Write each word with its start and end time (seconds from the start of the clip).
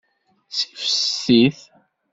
Ssifses-it. 0.51 1.59